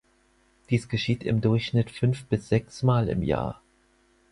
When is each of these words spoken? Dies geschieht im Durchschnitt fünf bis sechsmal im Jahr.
Dies 0.71 0.89
geschieht 0.89 1.21
im 1.21 1.41
Durchschnitt 1.41 1.91
fünf 1.91 2.25
bis 2.25 2.49
sechsmal 2.49 3.07
im 3.07 3.21
Jahr. 3.21 3.61